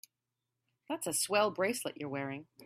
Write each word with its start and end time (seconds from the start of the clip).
That's 0.89 1.05
a 1.05 1.13
swell 1.13 1.51
bracelet 1.51 1.97
you're 1.99 2.09
wearing. 2.09 2.47